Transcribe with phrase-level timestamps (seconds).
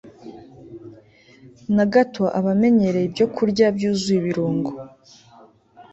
[1.75, 4.71] na gato abamenyereye ibyokurya byuzuye ibirungo